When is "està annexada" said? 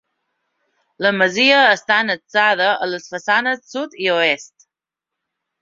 1.73-2.71